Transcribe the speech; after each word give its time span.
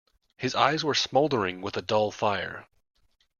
His 0.35 0.55
eyes 0.55 0.83
were 0.83 0.95
smouldering 0.95 1.61
with 1.61 1.77
a 1.77 1.81
dull 1.83 2.09
fire. 2.09 2.65